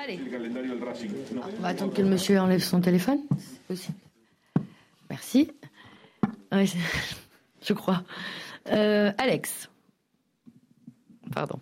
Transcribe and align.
Allez. 0.00 0.20
On 1.58 1.62
va 1.62 1.68
attendre 1.68 1.92
que 1.92 2.02
le 2.02 2.08
monsieur 2.08 2.38
enlève 2.38 2.62
son 2.62 2.80
téléphone. 2.80 3.18
Aussi. 3.68 3.90
Merci. 5.10 5.50
je 6.52 7.72
crois. 7.72 8.04
Euh, 8.70 9.10
Alex. 9.18 9.68
Pardon. 11.32 11.58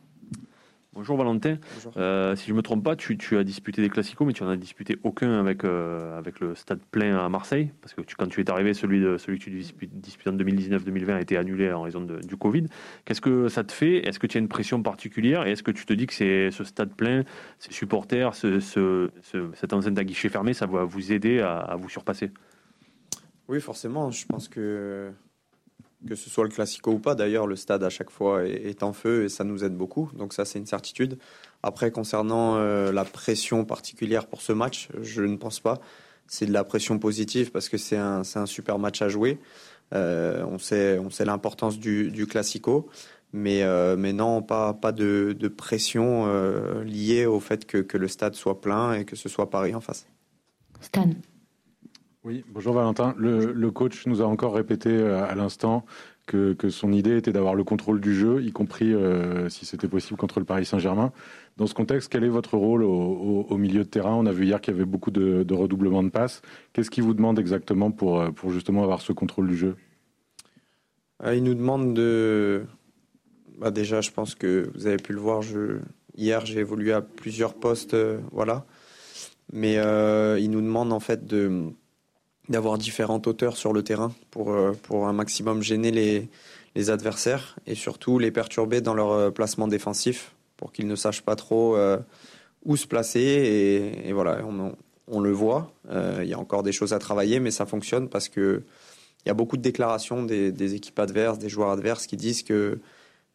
Bonjour 0.96 1.18
Valentin. 1.18 1.58
Euh, 1.98 2.34
si 2.36 2.46
je 2.46 2.52
ne 2.52 2.56
me 2.56 2.62
trompe 2.62 2.82
pas, 2.82 2.96
tu, 2.96 3.18
as 3.36 3.44
disputé 3.44 3.82
des 3.82 3.90
classicos, 3.90 4.26
mais 4.26 4.32
tu 4.32 4.42
n'en 4.42 4.48
as 4.48 4.56
disputé 4.56 4.96
aucun 5.02 5.38
avec, 5.38 5.62
euh, 5.62 6.16
avec 6.16 6.40
le 6.40 6.54
stade 6.54 6.80
plein 6.90 7.18
à 7.18 7.28
Marseille. 7.28 7.70
Parce 7.82 7.92
que 7.92 8.00
quand 8.16 8.26
tu 8.28 8.40
es 8.40 8.50
arrivé, 8.50 8.72
celui, 8.72 9.02
de, 9.02 9.18
celui 9.18 9.38
que 9.38 9.44
tu 9.44 9.50
disputes, 9.50 10.26
en 10.26 10.32
2019-2020 10.32 11.12
a 11.12 11.20
été 11.20 11.36
annulé 11.36 11.70
en 11.70 11.82
raison 11.82 12.00
du 12.00 12.36
Covid. 12.38 12.64
Qu'est-ce 13.04 13.20
que 13.20 13.48
ça 13.48 13.62
te 13.62 13.72
fait? 13.72 14.08
Est-ce 14.08 14.18
que 14.18 14.26
tu 14.26 14.38
as 14.38 14.40
une 14.40 14.48
pression 14.48 14.82
particulière? 14.82 15.46
Et 15.46 15.52
est-ce 15.52 15.62
que 15.62 15.70
tu 15.70 15.84
te 15.84 15.92
dis 15.92 16.06
que 16.06 16.14
c'est 16.14 16.50
ce 16.50 16.64
stade 16.64 16.94
plein, 16.94 17.24
ces 17.58 17.74
supporters, 17.74 18.34
ce, 18.34 18.58
ce, 18.58 19.10
cette 19.52 19.74
enceinte 19.74 19.98
à 19.98 20.04
guichet 20.04 20.30
fermé, 20.30 20.54
ça 20.54 20.64
va 20.64 20.84
vous 20.84 21.12
aider 21.12 21.40
à 21.40 21.76
vous 21.78 21.90
surpasser? 21.90 22.30
Oui, 23.48 23.60
forcément. 23.60 24.10
Je 24.10 24.24
pense 24.24 24.48
que 24.48 25.12
que 26.06 26.14
ce 26.14 26.30
soit 26.30 26.44
le 26.44 26.50
classico 26.50 26.92
ou 26.92 26.98
pas. 26.98 27.14
D'ailleurs, 27.14 27.46
le 27.46 27.56
stade 27.56 27.82
à 27.82 27.90
chaque 27.90 28.10
fois 28.10 28.44
est, 28.44 28.82
en 28.82 28.92
feu 28.92 29.24
et 29.24 29.28
ça 29.28 29.44
nous 29.44 29.64
aide 29.64 29.74
beaucoup. 29.74 30.10
Donc 30.14 30.32
ça, 30.32 30.44
c'est 30.44 30.58
une 30.58 30.66
certitude. 30.66 31.18
Après, 31.62 31.90
concernant 31.90 32.56
euh, 32.56 32.92
la 32.92 33.04
pression 33.04 33.64
particulière 33.64 34.26
pour 34.26 34.42
ce 34.42 34.52
match, 34.52 34.88
je 35.00 35.22
ne 35.22 35.36
pense 35.36 35.60
pas. 35.60 35.80
C'est 36.26 36.46
de 36.46 36.52
la 36.52 36.64
pression 36.64 36.98
positive 36.98 37.50
parce 37.50 37.68
que 37.68 37.78
c'est 37.78 37.96
un, 37.96 38.24
super 38.46 38.78
match 38.78 39.00
à 39.02 39.08
jouer. 39.08 39.38
Euh, 39.94 40.44
on 40.44 40.58
sait, 40.58 40.98
l'importance 41.24 41.78
du, 41.78 42.10
du, 42.10 42.26
classico. 42.26 42.88
Mais, 43.32 43.62
euh, 43.62 43.96
non, 43.96 44.42
pas, 44.42 44.74
de, 44.92 45.48
pression 45.48 46.26
liée 46.82 47.26
au 47.26 47.40
fait 47.40 47.66
que 47.66 47.96
le 47.96 48.08
stade 48.08 48.34
soit 48.34 48.60
plein 48.60 48.94
et 48.94 49.04
que 49.04 49.16
ce 49.16 49.28
soit 49.28 49.50
Paris 49.50 49.74
en 49.74 49.80
face. 49.80 50.06
Stan. 50.80 51.10
Oui, 52.26 52.44
bonjour 52.48 52.74
Valentin. 52.74 53.14
Le, 53.16 53.70
coach 53.70 54.04
nous 54.08 54.20
a 54.20 54.24
encore 54.24 54.52
répété 54.52 54.88
euh, 54.88 55.24
à 55.24 55.36
l'instant 55.36 55.86
que, 56.26 56.56
son 56.70 56.92
idée 56.92 57.16
était 57.16 57.30
d'avoir 57.30 57.54
le 57.54 57.62
contrôle 57.62 58.00
du 58.00 58.16
jeu, 58.16 58.42
y 58.42 58.50
compris 58.50 58.92
euh, 58.92 59.48
si 59.48 59.64
c'était 59.64 59.86
possible 59.86 60.18
contre 60.18 60.40
le 60.40 60.44
Paris 60.44 60.64
Saint-Germain. 60.64 61.12
Dans 61.56 61.68
ce 61.68 61.74
contexte, 61.74 62.10
quel 62.10 62.24
est 62.24 62.28
votre 62.28 62.56
rôle 62.56 62.82
au, 62.82 63.56
milieu 63.56 63.84
de 63.84 63.88
terrain? 63.88 64.12
On 64.12 64.26
a 64.26 64.32
vu 64.32 64.44
hier 64.44 64.60
qu'il 64.60 64.74
y 64.74 64.76
avait 64.76 64.84
beaucoup 64.84 65.12
de, 65.12 65.44
de 65.44 65.54
redoublements 65.54 66.02
de 66.02 66.08
passes. 66.08 66.42
Qu'est-ce 66.72 66.90
qu'il 66.90 67.04
vous 67.04 67.14
demande 67.14 67.38
exactement 67.38 67.92
pour, 67.92 68.20
euh, 68.20 68.32
pour 68.32 68.50
justement 68.50 68.82
avoir 68.82 69.02
ce 69.02 69.12
contrôle 69.12 69.46
du 69.46 69.56
jeu? 69.56 69.76
Il 71.32 71.44
nous 71.44 71.54
demande 71.54 71.94
de... 71.94 72.64
Bah 73.56 73.70
déjà, 73.70 74.00
je 74.00 74.10
pense 74.10 74.34
que 74.34 74.68
vous 74.74 74.88
avez 74.88 74.96
pu 74.96 75.12
le 75.12 75.20
voir, 75.20 75.42
hier 76.16 76.44
j'ai 76.44 76.58
évolué 76.58 76.92
à 76.92 77.02
plusieurs 77.02 77.54
postes, 77.54 77.96
voilà. 78.32 78.66
Mais 79.52 79.74
il 80.40 80.50
nous 80.50 80.60
demande 80.60 80.92
en 80.92 81.00
fait 81.00 81.24
de 81.24 81.72
d'avoir 82.48 82.78
différentes 82.78 83.26
hauteurs 83.26 83.56
sur 83.56 83.72
le 83.72 83.82
terrain 83.82 84.12
pour, 84.30 84.52
euh, 84.52 84.72
pour 84.82 85.08
un 85.08 85.12
maximum 85.12 85.62
gêner 85.62 85.90
les, 85.90 86.28
les 86.74 86.90
adversaires 86.90 87.56
et 87.66 87.74
surtout 87.74 88.18
les 88.18 88.30
perturber 88.30 88.80
dans 88.80 88.94
leur 88.94 89.12
euh, 89.12 89.30
placement 89.30 89.68
défensif 89.68 90.34
pour 90.56 90.72
qu'ils 90.72 90.86
ne 90.86 90.96
sachent 90.96 91.22
pas 91.22 91.36
trop 91.36 91.76
euh, 91.76 91.98
où 92.64 92.76
se 92.76 92.86
placer. 92.86 93.20
Et, 94.04 94.12
voilà, 94.12 94.40
on, 94.44 94.74
on, 95.08 95.20
le 95.20 95.32
voit. 95.32 95.72
il 95.90 96.26
y 96.26 96.34
a 96.34 96.38
encore 96.38 96.62
des 96.62 96.72
choses 96.72 96.92
à 96.92 96.98
travailler, 96.98 97.40
mais 97.40 97.50
ça 97.50 97.66
fonctionne 97.66 98.08
parce 98.08 98.28
que 98.28 98.62
il 99.24 99.28
y 99.28 99.30
a 99.30 99.34
beaucoup 99.34 99.56
de 99.56 99.62
déclarations 99.62 100.22
des, 100.22 100.52
des 100.52 100.74
équipes 100.74 100.98
adverses, 101.00 101.38
des 101.38 101.48
joueurs 101.48 101.70
adverses 101.70 102.06
qui 102.06 102.16
disent 102.16 102.42
que 102.42 102.78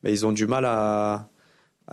ben, 0.04 0.10
ils 0.10 0.26
ont 0.26 0.32
du 0.32 0.48
mal 0.48 0.66
à, 0.66 1.28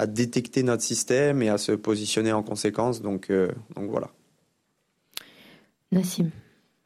détecter 0.07 0.63
notre 0.63 0.85
système 0.85 1.43
et 1.43 1.49
à 1.49 1.59
se 1.59 1.73
positionner 1.73 2.33
en 2.33 2.45
conséquence. 2.45 3.03
Donc, 3.03 3.33
donc 3.75 3.91
voilà. 3.91 4.09
Nassim. 5.91 6.31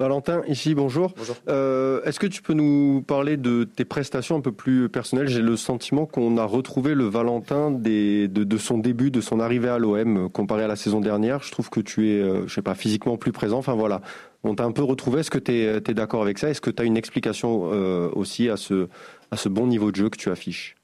Valentin, 0.00 0.42
ici, 0.48 0.74
bonjour. 0.74 1.12
bonjour. 1.16 1.36
Euh, 1.48 2.02
est-ce 2.04 2.18
que 2.18 2.26
tu 2.26 2.42
peux 2.42 2.54
nous 2.54 3.04
parler 3.06 3.36
de 3.36 3.64
tes 3.64 3.84
prestations 3.84 4.36
un 4.36 4.40
peu 4.40 4.50
plus 4.50 4.88
personnelles? 4.88 5.28
J'ai 5.28 5.42
le 5.42 5.56
sentiment 5.56 6.06
qu'on 6.06 6.38
a 6.38 6.44
retrouvé 6.44 6.94
le 6.94 7.04
Valentin 7.04 7.70
des, 7.70 8.26
de, 8.26 8.56
son 8.56 8.78
début, 8.78 9.10
de 9.10 9.20
son 9.20 9.38
arrivée 9.38 9.68
à 9.68 9.78
l'OM, 9.78 10.28
comparé 10.30 10.64
à 10.64 10.66
la 10.66 10.76
saison 10.76 11.00
dernière. 11.00 11.42
Je 11.42 11.52
trouve 11.52 11.70
que 11.70 11.80
tu 11.80 12.10
es, 12.10 12.20
euh, 12.20 12.46
je 12.48 12.54
sais 12.54 12.62
pas, 12.62 12.74
physiquement 12.74 13.16
plus 13.16 13.32
présent. 13.32 13.58
Enfin 13.58 13.74
voilà, 13.74 14.00
on 14.42 14.54
t'a 14.54 14.64
un 14.64 14.72
peu 14.72 14.82
retrouvé. 14.82 15.20
Est-ce 15.20 15.30
que 15.30 15.38
tu 15.38 15.52
es, 15.52 15.80
d'accord 15.80 16.22
avec 16.22 16.38
ça? 16.38 16.50
Est-ce 16.50 16.60
que 16.60 16.70
tu 16.70 16.82
as 16.82 16.84
une 16.84 16.96
explication 16.96 17.70
euh, 17.72 18.10
aussi 18.14 18.48
à 18.48 18.56
ce, 18.56 18.88
à 19.30 19.36
ce 19.36 19.48
bon 19.48 19.66
niveau 19.66 19.90
de 19.92 19.96
jeu 19.96 20.10
que 20.10 20.18
tu 20.18 20.30
affiches? 20.30 20.74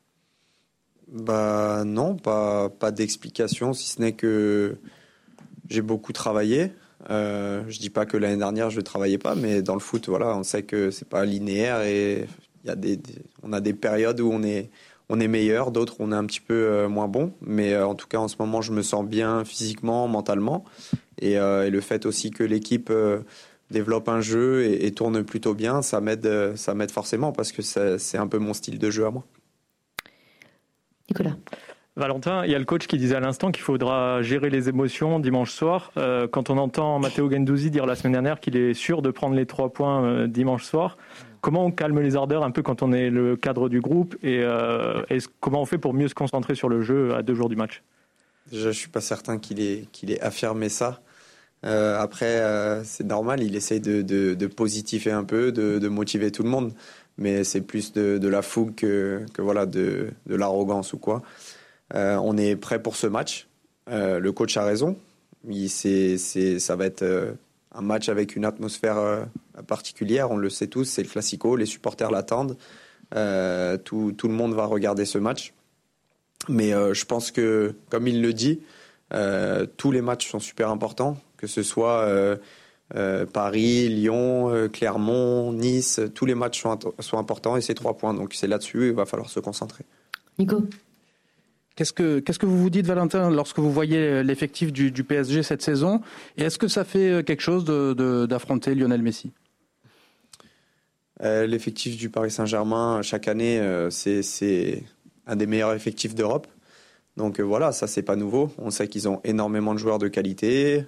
Bah 1.10 1.84
non, 1.84 2.14
pas, 2.14 2.68
pas 2.68 2.90
d'explication, 2.90 3.72
si 3.72 3.88
ce 3.88 4.00
n'est 4.00 4.12
que 4.12 4.76
j'ai 5.70 5.82
beaucoup 5.82 6.12
travaillé. 6.12 6.72
Euh, 7.10 7.62
je 7.68 7.78
dis 7.78 7.90
pas 7.90 8.06
que 8.06 8.16
l'année 8.16 8.36
dernière 8.36 8.70
je 8.70 8.78
ne 8.78 8.82
travaillais 8.82 9.18
pas, 9.18 9.34
mais 9.34 9.62
dans 9.62 9.74
le 9.74 9.80
foot, 9.80 10.08
voilà, 10.08 10.36
on 10.36 10.42
sait 10.42 10.62
que 10.62 10.90
c'est 10.90 11.08
pas 11.08 11.24
linéaire 11.24 11.82
et 11.82 12.26
il 12.64 12.68
y 12.68 12.70
a 12.70 12.76
des, 12.76 12.98
on 13.42 13.52
a 13.52 13.60
des 13.60 13.72
périodes 13.72 14.20
où 14.20 14.30
on 14.32 14.42
est, 14.42 14.70
on 15.08 15.20
est 15.20 15.28
meilleur, 15.28 15.70
d'autres 15.70 15.96
on 16.00 16.12
est 16.12 16.16
un 16.16 16.26
petit 16.26 16.40
peu 16.40 16.54
euh, 16.54 16.88
moins 16.88 17.08
bon. 17.08 17.32
Mais 17.40 17.72
euh, 17.74 17.86
en 17.86 17.94
tout 17.94 18.06
cas, 18.06 18.18
en 18.18 18.28
ce 18.28 18.36
moment, 18.38 18.62
je 18.62 18.72
me 18.72 18.82
sens 18.82 19.06
bien 19.06 19.44
physiquement, 19.44 20.08
mentalement, 20.08 20.64
et, 21.20 21.38
euh, 21.38 21.70
le 21.70 21.80
fait 21.80 22.06
aussi 22.06 22.30
que 22.30 22.44
l'équipe 22.44 22.92
développe 23.70 24.08
un 24.08 24.20
jeu 24.20 24.64
et, 24.64 24.86
et, 24.86 24.92
tourne 24.92 25.22
plutôt 25.24 25.54
bien, 25.54 25.82
ça 25.82 26.00
m'aide, 26.00 26.56
ça 26.56 26.74
m'aide 26.74 26.90
forcément 26.90 27.32
parce 27.32 27.52
que 27.52 27.62
c'est 27.62 28.18
un 28.18 28.26
peu 28.26 28.38
mon 28.38 28.54
style 28.54 28.78
de 28.78 28.90
jeu 28.90 29.06
à 29.06 29.10
moi. 29.10 29.24
Nicolas. 31.10 31.36
Valentin, 31.98 32.44
il 32.44 32.52
y 32.52 32.54
a 32.54 32.58
le 32.60 32.64
coach 32.64 32.86
qui 32.86 32.96
disait 32.96 33.16
à 33.16 33.20
l'instant 33.20 33.50
qu'il 33.50 33.64
faudra 33.64 34.22
gérer 34.22 34.50
les 34.50 34.68
émotions 34.68 35.18
dimanche 35.18 35.50
soir. 35.50 35.90
Euh, 35.96 36.28
quand 36.28 36.48
on 36.48 36.56
entend 36.56 37.00
Matteo 37.00 37.28
Gendouzi 37.28 37.72
dire 37.72 37.86
la 37.86 37.96
semaine 37.96 38.12
dernière 38.12 38.38
qu'il 38.38 38.56
est 38.56 38.72
sûr 38.72 39.02
de 39.02 39.10
prendre 39.10 39.34
les 39.34 39.46
trois 39.46 39.72
points 39.72 40.04
euh, 40.04 40.26
dimanche 40.28 40.62
soir, 40.62 40.96
comment 41.40 41.64
on 41.64 41.72
calme 41.72 41.98
les 41.98 42.14
ardeurs 42.14 42.44
un 42.44 42.52
peu 42.52 42.62
quand 42.62 42.82
on 42.82 42.92
est 42.92 43.10
le 43.10 43.36
cadre 43.36 43.68
du 43.68 43.80
groupe 43.80 44.14
et, 44.22 44.38
euh, 44.42 45.02
comment 45.40 45.60
on 45.60 45.66
fait 45.66 45.78
pour 45.78 45.92
mieux 45.92 46.06
se 46.06 46.14
concentrer 46.14 46.54
sur 46.54 46.68
le 46.68 46.82
jeu 46.82 47.16
à 47.16 47.22
deux 47.22 47.34
jours 47.34 47.48
du 47.48 47.56
match? 47.56 47.82
Je 48.52 48.70
suis 48.70 48.88
pas 48.88 49.00
certain 49.00 49.38
qu'il 49.38 49.60
ait, 49.60 49.86
qu'il 49.90 50.12
ait 50.12 50.20
affirmé 50.20 50.68
ça. 50.68 51.00
après, 51.64 52.40
c'est 52.84 53.04
normal, 53.04 53.42
il 53.42 53.56
essaye 53.56 53.80
de, 53.80 54.02
de, 54.02 54.46
positiver 54.46 55.10
un 55.10 55.24
peu, 55.24 55.50
de, 55.50 55.88
motiver 55.88 56.30
tout 56.30 56.44
le 56.44 56.48
monde, 56.48 56.72
mais 57.18 57.42
c'est 57.42 57.60
plus 57.60 57.92
de, 57.92 58.28
la 58.28 58.40
fougue 58.40 58.76
que, 58.76 59.26
que 59.34 59.42
voilà, 59.42 59.66
de, 59.66 60.12
l'arrogance 60.28 60.92
ou 60.92 60.98
quoi. 60.98 61.22
Euh, 61.94 62.16
on 62.16 62.36
est 62.36 62.56
prêt 62.56 62.82
pour 62.82 62.96
ce 62.96 63.06
match. 63.06 63.48
Euh, 63.90 64.18
le 64.18 64.32
coach 64.32 64.56
a 64.56 64.64
raison. 64.64 64.96
ça 65.44 66.76
va 66.76 66.86
être 66.86 67.02
euh, 67.02 67.32
un 67.74 67.80
match 67.80 68.08
avec 68.08 68.36
une 68.36 68.44
atmosphère 68.44 69.26
particulière. 69.66 70.30
On 70.30 70.36
le 70.36 70.50
sait 70.50 70.66
tous, 70.66 70.84
c'est 70.84 71.02
le 71.02 71.08
classico. 71.08 71.56
Les 71.56 71.66
supporters 71.66 72.10
l'attendent. 72.10 72.56
Tout, 73.10 74.14
le 74.22 74.28
monde 74.28 74.54
va 74.54 74.66
regarder 74.66 75.04
ce 75.04 75.18
match. 75.18 75.54
Mais 76.48 76.70
je 76.70 77.04
pense 77.04 77.30
que, 77.30 77.74
comme 77.90 78.06
il 78.06 78.22
le 78.22 78.32
dit, 78.32 78.60
tous 79.76 79.90
les 79.90 80.00
matchs 80.00 80.30
sont 80.30 80.40
super 80.40 80.70
importants, 80.70 81.18
que 81.36 81.46
ce 81.46 81.62
soit 81.62 82.08
Paris, 83.32 83.88
Lyon, 83.88 84.68
Clermont, 84.72 85.52
Nice, 85.52 86.00
tous 86.14 86.26
les 86.26 86.34
matchs 86.34 86.62
sont, 86.62 86.78
sont 86.98 87.18
importants 87.18 87.56
et 87.56 87.60
c'est 87.60 87.74
trois 87.74 87.96
points. 87.96 88.14
Donc 88.14 88.34
c'est 88.34 88.48
là-dessus, 88.48 88.88
il 88.88 88.94
va 88.94 89.04
falloir 89.04 89.30
se 89.30 89.40
concentrer. 89.40 89.84
Nico? 90.38 90.64
Qu'est-ce 91.78 91.92
que, 91.92 92.44
vous 92.44 92.60
vous 92.60 92.70
dites, 92.70 92.86
Valentin, 92.86 93.30
lorsque 93.30 93.60
vous 93.60 93.70
voyez 93.70 94.24
l'effectif 94.24 94.72
du, 94.72 95.04
PSG 95.04 95.44
cette 95.44 95.62
saison? 95.62 96.00
Et 96.36 96.42
est-ce 96.42 96.58
que 96.58 96.66
ça 96.66 96.82
fait 96.82 97.08
euh, 97.08 97.22
quelque 97.22 97.40
chose 97.40 97.64
d'affronter 97.64 98.74
Lionel 98.74 99.00
Messi? 99.00 99.30
Euh, 101.22 101.46
L'effectif 101.46 101.96
du 101.96 102.10
Paris 102.10 102.32
Saint-Germain, 102.32 103.00
chaque 103.02 103.28
année, 103.28 103.60
euh, 103.60 103.90
c'est, 103.90 104.82
un 105.28 105.36
des 105.36 105.46
meilleurs 105.46 105.72
effectifs 105.72 106.16
d'Europe. 106.16 106.48
Donc 107.16 107.38
voilà, 107.38 107.70
ça 107.70 107.86
c'est 107.86 108.02
pas 108.02 108.16
nouveau. 108.16 108.50
On 108.58 108.72
sait 108.72 108.88
qu'ils 108.88 109.08
ont 109.08 109.20
énormément 109.22 109.72
de 109.72 109.78
joueurs 109.78 109.98
de 109.98 110.08
qualité, 110.08 110.84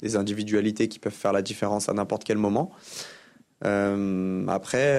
des 0.00 0.16
individualités 0.16 0.88
qui 0.88 0.98
peuvent 0.98 1.12
faire 1.12 1.32
la 1.32 1.42
différence 1.42 1.90
à 1.90 1.94
n'importe 1.94 2.24
quel 2.24 2.38
moment. 2.38 2.70
après, 3.60 4.98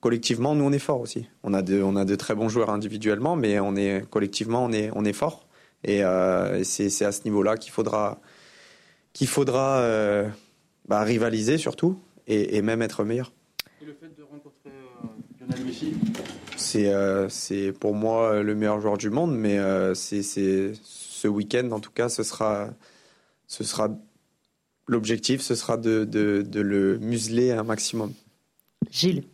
collectivement, 0.00 0.54
nous, 0.54 0.64
on 0.64 0.72
est 0.72 0.78
fort 0.78 1.00
aussi. 1.00 1.28
On 1.42 1.54
a 1.54 1.62
de, 1.62 1.82
on 1.82 1.96
a 1.96 2.04
de 2.04 2.14
très 2.16 2.34
bons 2.34 2.48
joueurs 2.48 2.70
individuellement, 2.70 3.36
mais 3.36 3.60
on 3.60 3.76
est, 3.76 4.08
collectivement, 4.08 4.64
on 4.64 4.72
est, 4.72 4.90
on 4.94 5.04
est 5.04 5.12
fort. 5.12 5.46
Et 5.84 6.04
euh, 6.04 6.64
c'est 6.64 7.04
à 7.04 7.12
ce 7.12 7.24
niveau-là 7.24 7.56
qu'il 7.56 7.72
faudra, 7.72 8.20
qu'il 9.12 9.28
faudra 9.28 9.78
euh, 9.78 10.28
bah, 10.88 11.02
rivaliser 11.02 11.58
surtout 11.58 11.98
et, 12.26 12.60
même 12.62 12.82
être 12.82 13.04
meilleur. 13.04 13.32
Et 13.80 13.84
le 13.84 13.94
fait 13.94 14.14
de 14.16 14.22
rencontrer 14.22 14.66
euh, 14.66 15.06
Lionel 15.40 15.64
Messi? 15.64 15.94
C'est 16.56 17.72
pour 17.78 17.94
moi 17.94 18.42
le 18.42 18.54
meilleur 18.54 18.80
joueur 18.80 18.98
du 18.98 19.10
monde, 19.10 19.34
mais 19.34 19.58
c'est 19.94 20.22
ce 20.22 21.28
week-end, 21.28 21.70
en 21.70 21.80
tout 21.80 21.92
cas, 21.92 22.08
ce 22.08 22.22
sera, 22.22 22.68
ce 23.46 23.64
sera 23.64 23.88
l'objectif, 24.86 25.40
ce 25.40 25.54
sera 25.54 25.76
de, 25.76 26.04
de, 26.04 26.42
de 26.42 26.60
le 26.60 26.98
museler 26.98 27.52
un 27.52 27.62
maximum. 27.62 28.12
Gilles 28.90 29.24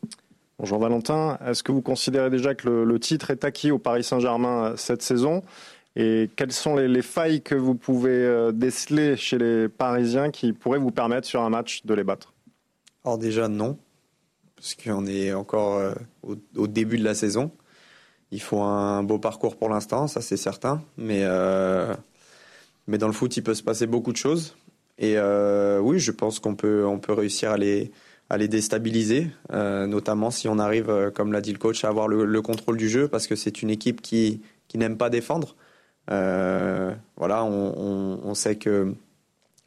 Bonjour 0.65 0.79
Valentin, 0.79 1.39
est-ce 1.47 1.63
que 1.63 1.73
vous 1.73 1.83
considérez 1.83 2.31
déjà 2.31 2.55
que 2.55 2.67
le, 2.71 2.99
titre 2.99 3.31
est 3.31 3.45
acquis 3.45 3.71
au 3.71 3.79
Paris 3.79 4.03
Saint-Germain 4.03 4.65
euh, 4.65 4.77
cette 4.79 5.03
saison? 5.03 5.43
Et 5.95 6.31
quelles 6.37 6.53
sont 6.53 6.75
les, 6.75 7.03
failles 7.03 7.43
que 7.43 7.55
vous 7.55 7.75
pouvez 7.75 8.51
déceler 8.55 9.15
chez 9.15 9.37
les 9.37 9.69
Parisiens 9.69 10.31
qui 10.31 10.55
pourraient 10.55 10.79
vous 10.79 10.91
permettre 10.91 11.27
sur 11.29 11.43
un 11.43 11.51
match 11.51 11.85
de 11.85 11.93
les 11.93 12.03
battre? 12.03 12.33
Alors 13.05 13.19
déjà 13.19 13.47
non, 13.47 13.77
parce 14.57 14.75
qu'on 14.75 15.05
est 15.05 15.35
encore 15.35 15.83
au, 16.23 16.67
début 16.67 16.97
de 16.97 17.05
la 17.05 17.15
saison. 17.15 17.51
Il 18.31 18.41
faut 18.41 18.63
un 18.63 19.03
beau 19.03 19.19
parcours 19.19 19.59
pour 19.59 19.69
l'instant, 19.69 20.07
ça 20.07 20.23
c'est 20.23 20.39
certain. 20.39 20.83
Mais, 20.97 21.27
mais 22.87 22.97
dans 22.97 23.07
le 23.07 23.13
foot, 23.13 23.37
il 23.37 23.43
peut 23.43 23.53
se 23.53 23.63
passer 23.63 23.87
beaucoup 23.87 24.13
de 24.13 24.17
choses. 24.17 24.57
Et 24.97 25.19
oui, 25.81 25.99
je 25.99 26.11
pense 26.11 26.39
qu'on 26.39 26.55
peut, 26.55 26.87
on 26.87 26.99
peut 26.99 27.13
réussir 27.13 27.51
à 27.51 27.59
les, 27.59 27.93
à 28.31 28.39
les 28.39 28.49
déstabiliser, 28.49 29.29
euh, 29.53 29.87
notamment 29.87 30.31
si 30.31 30.49
on 30.49 30.59
arrive, 30.59 30.89
euh, 30.89 31.11
comme 31.11 31.33
l'a 31.33 31.41
dit 31.41 31.53
le 31.53 31.59
coach, 31.59 31.85
à 31.85 31.89
avoir 31.89 32.09
le, 32.09 32.43
contrôle 32.43 32.77
du 32.77 32.89
jeu, 32.89 33.09
parce 33.09 33.27
que 33.27 33.37
c'est 33.37 33.63
une 33.63 33.71
équipe 33.71 34.01
qui, 34.01 34.41
qui 34.69 34.79
n'aime 34.79 34.97
pas 34.97 35.11
défendre. 35.11 35.57
Euh, 36.11 36.95
voilà, 37.17 37.45
on, 37.45 38.35
sait 38.35 38.57
qu'ils 38.57 38.95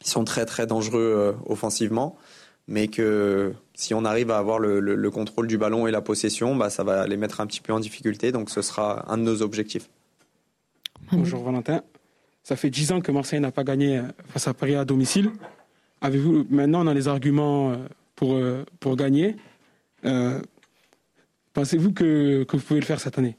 sont 0.03 0.23
très 0.23 0.45
très 0.45 0.67
dangereux 0.67 1.35
offensivement, 1.45 2.17
mais 2.67 2.87
que 2.87 3.53
si 3.73 3.93
on 3.93 4.05
arrive 4.05 4.31
à 4.31 4.37
avoir 4.37 4.59
le, 4.59 5.11
contrôle 5.11 5.47
du 5.47 5.57
ballon 5.57 5.87
et 5.87 5.91
la 5.91 6.01
possession, 6.01 6.55
bah, 6.55 6.69
ça 6.69 6.83
va 6.83 7.07
les 7.07 7.17
mettre 7.17 7.41
un 7.41 7.47
petit 7.47 7.61
peu 7.61 7.73
en 7.73 7.79
difficulté, 7.79 8.31
donc 8.31 8.49
ce 8.49 8.61
sera 8.61 9.11
un 9.11 9.17
de 9.17 9.23
nos 9.23 9.41
objectifs. 9.41 9.89
Bonjour 11.11 11.43
Valentin. 11.43 11.83
Ça 12.43 12.55
fait 12.55 12.69
dix 12.69 12.91
ans 12.91 13.01
que 13.01 13.11
Marseille 13.11 13.39
n'a 13.39 13.51
pas 13.51 13.63
gagné 13.63 14.01
face 14.29 14.47
à 14.47 14.53
Paris 14.53 14.75
à 14.75 14.85
domicile. 14.85 15.31
Avez-vous 16.01 16.45
maintenant 16.49 16.83
on 16.83 16.87
a 16.87 16.93
les 16.93 17.07
arguments 17.07 17.75
pour, 18.17 18.33
euh, 18.33 18.65
pour 18.81 18.97
gagner. 18.97 19.37
Euh, 20.03 20.41
pensez-vous 21.53 21.93
que, 21.93 22.43
que, 22.43 22.57
vous 22.57 22.63
pouvez 22.63 22.81
le 22.81 22.85
faire 22.85 22.99
cette 22.99 23.17
année? 23.17 23.37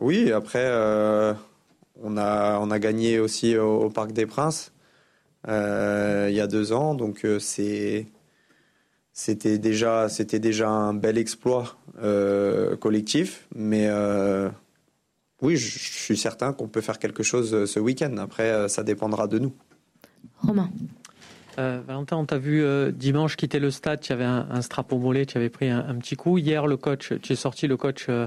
Oui, 0.00 0.32
après, 0.32 0.64
euh, 0.64 1.32
on, 2.02 2.16
a, 2.16 2.58
on 2.58 2.72
a 2.72 2.78
gagné 2.80 3.20
aussi 3.20 3.56
au, 3.56 3.88
Parc 3.90 4.10
des 4.10 4.26
Princes 4.26 4.72
il 5.46 6.34
y 6.34 6.40
a 6.40 6.46
deux 6.46 6.72
ans, 6.72 6.94
donc 6.94 7.26
c'est 7.38 8.06
c'était 9.14 9.56
déjà 9.56 10.10
c'était 10.10 10.38
déjà 10.38 10.68
un 10.68 10.92
bel 10.92 11.16
exploit 11.16 11.78
collectif. 12.78 13.48
Mais 13.54 13.88
oui 15.40 15.56
je, 15.56 15.78
je, 15.78 15.78
suis 15.78 16.18
certain 16.18 16.52
qu'on 16.52 16.68
peut 16.68 16.82
faire 16.82 16.98
quelque 16.98 17.22
chose 17.22 17.64
ce 17.64 17.80
week-end. 17.80 18.18
Après 18.18 18.68
ça 18.68 18.82
dépendra 18.82 19.28
de 19.28 19.38
nous. 19.38 19.54
Romain 20.42 20.70
euh, 21.60 21.80
Valentin, 21.86 22.16
on 22.16 22.24
t'a 22.24 22.38
vu 22.38 22.62
euh, 22.64 22.90
dimanche 22.90 23.36
quitter 23.36 23.58
le 23.58 23.70
stade, 23.70 24.00
tu 24.00 24.12
avais 24.12 24.24
un, 24.24 24.48
un 24.50 24.62
strap 24.62 24.92
au 24.92 24.98
mollet, 24.98 25.26
tu 25.26 25.36
avais 25.36 25.50
pris 25.50 25.68
un, 25.68 25.94
petit 25.96 26.16
coup. 26.16 26.38
Hier, 26.38 26.66
le 26.66 26.76
coach, 26.76 27.12
tu 27.22 27.32
es 27.32 27.36
sorti, 27.36 27.66
le 27.66 27.76
coach 27.76 28.06
euh, 28.08 28.26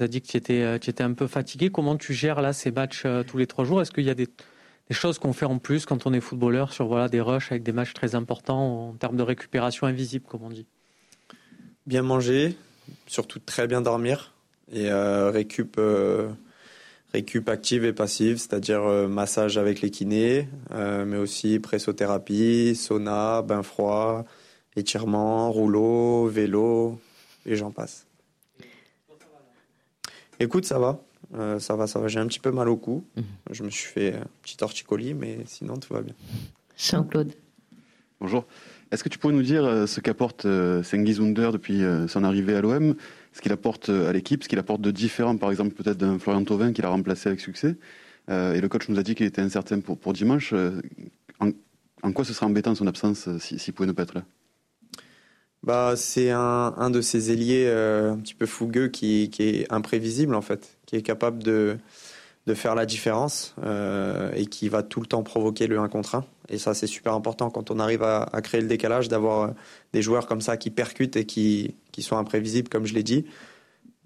a 0.00 0.08
dit 0.08 0.22
que 0.22 0.26
tu 0.26 0.36
étais, 0.36 0.76
étais 0.76 1.02
un 1.02 1.12
peu 1.12 1.26
fatigué. 1.26 1.70
Comment 1.70 1.96
tu 1.96 2.14
gères 2.14 2.40
là 2.40 2.52
ces 2.52 2.70
matchs 2.70 3.06
tous 3.26 3.36
les 3.36 3.46
trois 3.46 3.64
jours? 3.64 3.82
Est-ce 3.82 3.92
qu'il 3.92 4.04
y 4.04 4.10
a 4.10 4.14
des, 4.14 4.28
choses 4.90 5.18
qu'on 5.18 5.32
fait 5.32 5.46
en 5.46 5.58
plus 5.58 5.86
quand 5.86 6.06
on 6.06 6.12
est 6.12 6.20
footballeur 6.20 6.72
sur 6.72 6.86
voilà, 6.86 7.08
des 7.08 7.20
rushs 7.20 7.50
avec 7.50 7.62
des 7.62 7.72
matchs 7.72 7.94
très 7.94 8.14
importants 8.14 8.88
en 8.88 8.92
termes 8.92 9.16
de 9.16 9.22
récupération 9.22 9.86
invisible, 9.86 10.24
comme 10.26 10.42
on 10.42 10.50
dit? 10.50 10.66
Bien 11.86 12.02
manger, 12.02 12.56
surtout 13.06 13.38
très 13.38 13.66
bien 13.66 13.80
dormir 13.80 14.32
et 14.72 14.92
récup 14.92 15.78
récup 17.12 17.48
active 17.48 17.84
et 17.84 17.92
passive, 17.92 18.38
c'est-à-dire 18.38 18.82
euh, 18.82 19.06
massage 19.06 19.58
avec 19.58 19.80
les 19.80 19.90
kinés, 19.90 20.48
euh, 20.72 21.04
mais 21.04 21.18
aussi 21.18 21.58
pressothérapie, 21.58 22.74
sauna, 22.74 23.42
bain 23.42 23.62
froid, 23.62 24.24
étirement, 24.76 25.52
rouleau, 25.52 26.26
vélo, 26.26 26.98
et 27.44 27.54
j'en 27.56 27.70
passe. 27.70 28.06
Écoute, 30.40 30.64
ça 30.64 30.78
va. 30.78 31.00
Euh, 31.34 31.58
ça 31.58 31.76
va, 31.76 31.86
ça 31.86 31.98
va. 31.98 32.08
J'ai 32.08 32.18
un 32.18 32.26
petit 32.26 32.40
peu 32.40 32.50
mal 32.50 32.68
au 32.68 32.76
cou. 32.76 33.04
Mhm. 33.16 33.24
Je 33.50 33.62
me 33.62 33.70
suis 33.70 33.88
fait 33.88 34.14
un 34.14 34.26
petit 34.42 34.56
torticolis, 34.56 35.14
mais 35.14 35.38
sinon 35.46 35.76
tout 35.76 35.92
va 35.92 36.02
bien. 36.02 36.14
Jean-Claude. 36.76 37.32
Bonjour. 38.20 38.44
Est-ce 38.90 39.04
que 39.04 39.08
tu 39.08 39.18
pourrais 39.18 39.32
nous 39.32 39.42
dire 39.42 39.88
ce 39.88 40.00
qu'apporte 40.00 40.46
Sengiz 40.82 41.18
Under 41.20 41.50
depuis 41.50 41.82
son 42.08 42.24
arrivée 42.24 42.54
à 42.54 42.60
l'OM 42.60 42.94
ce 43.32 43.40
qu'il 43.40 43.52
apporte 43.52 43.88
euh, 43.88 44.08
à 44.08 44.12
l'équipe, 44.12 44.42
ce 44.42 44.48
qu'il 44.48 44.58
apporte 44.58 44.80
de 44.80 44.90
différent, 44.90 45.36
par 45.36 45.50
exemple, 45.50 45.74
peut-être 45.74 45.98
d'un 45.98 46.18
Florian 46.18 46.44
Thauvin 46.44 46.72
qu'il 46.72 46.84
a 46.84 46.88
remplacé 46.88 47.28
avec 47.28 47.40
succès. 47.40 47.76
Euh, 48.30 48.54
et 48.54 48.60
le 48.60 48.68
coach 48.68 48.88
nous 48.88 48.98
a 48.98 49.02
dit 49.02 49.14
qu'il 49.14 49.26
était 49.26 49.40
incertain 49.40 49.80
pour, 49.80 50.12
dimanche. 50.12 50.52
Euh, 50.52 50.80
en, 51.40 52.12
quoi 52.12 52.24
ce 52.24 52.32
sera 52.32 52.46
embêtant 52.46 52.74
son 52.74 52.86
absence 52.86 53.28
s'il 53.38 53.58
si, 53.58 53.72
pouvait 53.72 53.86
ne 53.86 53.92
pas 53.92 54.02
être 54.02 54.14
là? 54.14 54.24
Bah, 55.62 55.94
C'est 55.96 56.30
un, 56.30 56.90
de 56.90 57.00
ces 57.00 57.32
ailiers 57.32 57.68
un 57.68 58.18
petit 58.18 58.34
peu 58.34 58.46
fougueux 58.46 58.88
qui, 58.88 59.30
est 59.38 59.72
imprévisible, 59.72 60.34
en 60.34 60.42
fait, 60.42 60.78
qui 60.86 60.96
est 60.96 61.02
capable 61.02 61.42
de, 61.42 61.78
de 62.46 62.54
faire 62.54 62.74
la 62.74 62.86
différence 62.86 63.54
et 64.34 64.46
qui 64.46 64.68
va 64.68 64.82
tout 64.82 65.00
le 65.00 65.06
temps 65.06 65.22
provoquer 65.22 65.68
le 65.68 65.78
1 65.78 65.88
contre 65.88 66.16
1. 66.16 66.24
Et 66.48 66.58
ça, 66.58 66.74
c'est 66.74 66.88
super 66.88 67.14
important 67.14 67.50
quand 67.50 67.70
on 67.70 67.78
arrive 67.78 68.02
à, 68.02 68.24
à 68.24 68.42
créer 68.42 68.60
le 68.60 68.66
décalage, 68.66 69.08
d'avoir 69.08 69.52
des 69.92 70.02
joueurs 70.02 70.26
comme 70.26 70.40
ça 70.40 70.56
qui 70.56 70.70
percutent 70.70 71.16
et 71.16 71.24
qui, 71.24 71.76
qui 71.92 72.02
sont 72.02 72.16
imprévisibles, 72.16 72.68
comme 72.68 72.84
je 72.84 72.94
l'ai 72.94 73.04
dit. 73.04 73.24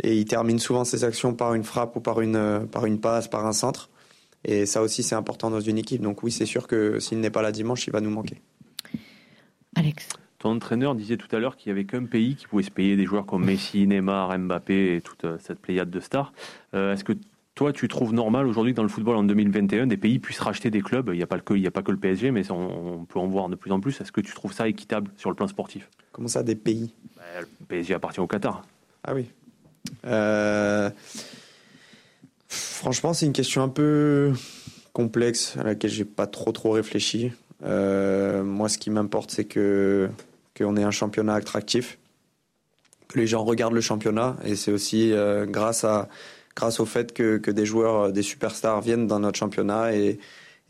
Et 0.02 0.16
il 0.18 0.26
termine 0.26 0.58
souvent 0.58 0.84
ses 0.84 1.04
actions 1.04 1.34
par 1.34 1.54
une 1.54 1.64
frappe 1.64 1.96
ou 1.96 2.00
par 2.00 2.20
une, 2.20 2.68
par 2.70 2.84
une 2.86 3.00
passe, 3.00 3.28
par 3.28 3.46
un 3.46 3.52
centre. 3.52 3.88
Et 4.44 4.66
ça 4.66 4.82
aussi, 4.82 5.02
c'est 5.02 5.14
important 5.14 5.50
dans 5.50 5.60
une 5.60 5.78
équipe. 5.78 6.02
Donc 6.02 6.22
oui, 6.22 6.30
c'est 6.30 6.46
sûr 6.46 6.66
que 6.66 7.00
s'il 7.00 7.20
n'est 7.20 7.30
pas 7.30 7.42
là 7.42 7.52
dimanche, 7.52 7.86
il 7.86 7.92
va 7.92 8.00
nous 8.00 8.10
manquer. 8.10 8.40
Alex 9.74 10.08
ton 10.38 10.50
entraîneur 10.50 10.94
disait 10.94 11.16
tout 11.16 11.34
à 11.34 11.38
l'heure 11.38 11.56
qu'il 11.56 11.72
n'y 11.72 11.78
avait 11.78 11.86
qu'un 11.86 12.04
pays 12.04 12.36
qui 12.36 12.46
pouvait 12.46 12.62
se 12.62 12.70
payer 12.70 12.94
des 12.94 13.06
joueurs 13.06 13.24
comme 13.24 13.46
Messi, 13.46 13.86
Neymar, 13.86 14.38
Mbappé 14.38 14.94
et 14.94 15.00
toute 15.00 15.24
euh, 15.24 15.38
cette 15.40 15.58
pléiade 15.58 15.88
de 15.88 15.98
stars. 15.98 16.34
Euh, 16.74 16.92
est-ce 16.92 17.04
que 17.04 17.14
toi, 17.56 17.72
tu 17.72 17.88
trouves 17.88 18.12
normal 18.12 18.46
aujourd'hui 18.46 18.74
dans 18.74 18.82
le 18.82 18.88
football 18.88 19.16
en 19.16 19.24
2021 19.24 19.86
des 19.86 19.96
pays 19.96 20.18
puissent 20.18 20.40
racheter 20.40 20.70
des 20.70 20.82
clubs 20.82 21.08
Il 21.12 21.16
n'y 21.16 21.22
a, 21.22 21.26
pas 21.26 21.40
que, 21.40 21.54
il 21.54 21.66
a 21.66 21.70
pas 21.70 21.82
que 21.82 21.90
le 21.90 21.96
PSG, 21.96 22.30
mais 22.30 22.48
on, 22.50 23.06
peut 23.06 23.18
en 23.18 23.26
voir 23.26 23.48
de 23.48 23.56
plus 23.56 23.72
en 23.72 23.80
plus. 23.80 23.98
Est-ce 23.98 24.12
que 24.12 24.20
tu 24.20 24.34
trouves 24.34 24.52
ça 24.52 24.68
équitable 24.68 25.10
sur 25.16 25.30
le 25.30 25.36
plan 25.36 25.48
sportif? 25.48 25.88
Comment 26.12 26.28
ça, 26.28 26.42
des 26.42 26.54
pays? 26.54 26.92
Bah, 27.16 27.22
Le 27.40 27.66
PSG 27.66 27.94
appartient 27.94 28.20
au 28.20 28.26
Qatar. 28.26 28.62
Ah 29.02 29.14
oui. 29.14 29.30
Euh, 30.04 30.90
franchement, 32.46 33.14
c'est 33.14 33.24
une 33.24 33.32
question 33.32 33.62
un 33.62 33.70
peu 33.70 34.34
complexe 34.92 35.56
à 35.56 35.62
laquelle 35.62 35.90
j'ai 35.90 36.04
pas 36.04 36.26
trop 36.26 36.52
trop 36.52 36.72
réfléchi. 36.72 37.32
Euh, 37.64 38.44
moi, 38.44 38.68
ce 38.68 38.76
qui 38.76 38.90
m'importe, 38.90 39.30
c'est 39.30 39.46
que 39.46 40.10
qu'on 40.58 40.76
ait 40.76 40.84
un 40.84 40.90
championnat 40.90 41.34
attractif, 41.34 41.96
que 43.08 43.18
les 43.18 43.26
gens 43.26 43.44
regardent 43.44 43.74
le 43.74 43.80
championnat, 43.80 44.36
et 44.44 44.56
c'est 44.56 44.72
aussi 44.72 45.12
euh, 45.12 45.46
grâce 45.46 45.84
à 45.84 46.08
grâce 46.56 46.80
au 46.80 46.86
fait 46.86 47.12
que, 47.12 47.36
que, 47.36 47.50
des 47.52 47.66
joueurs, 47.66 48.06
euh, 48.06 48.10
des 48.10 48.22
superstars 48.22 48.80
viennent 48.80 49.06
dans 49.06 49.20
notre 49.20 49.38
championnat 49.38 49.94
et, 49.94 50.18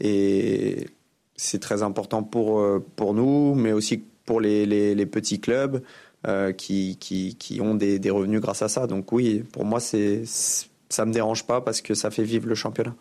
et 0.01 0.89
c'est 1.37 1.61
très 1.61 1.83
important 1.83 2.23
pour, 2.23 2.61
euh, 2.61 2.85
pour 2.97 3.15
nous, 3.15 3.55
mais 3.55 3.73
aussi 3.73 4.03
pour 4.27 4.41
les, 4.41 4.67
les, 4.67 5.07
petits 5.07 5.41
clubs 5.41 5.83
euh, 6.27 6.53
qui, 6.53 6.97
qui, 6.99 7.37
qui, 7.37 7.61
ont 7.61 7.75
des, 7.75 7.99
des, 8.01 8.11
revenus 8.11 8.41
grâce 8.41 8.63
à 8.63 8.69
ça. 8.69 8.89
Donc 8.89 9.13
oui, 9.13 9.45
pour 9.53 9.65
moi, 9.65 9.79
ça 9.79 9.97
ne 9.97 11.09
me 11.09 11.13
dérange 11.13 11.47
pas 11.47 11.61
parce 11.61 11.81
que 11.81 11.95
ça 11.95 12.11
fait 12.11 12.25
vivre 12.25 12.49
le 12.49 12.57
championnat. 12.57 12.95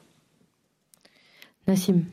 Nassim 1.68 2.04